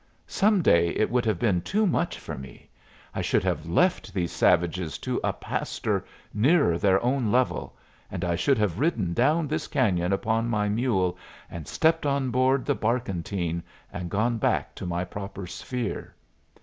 [0.25, 2.71] Some day it would have been too much for me.
[3.13, 7.77] I should have left these savages to a pastor nearer their own level,
[8.09, 11.19] and I should have ridden down this canyon upon my mule,
[11.51, 13.61] and stepped on board the barkentine,
[13.93, 16.15] and gone back to my proper sphere.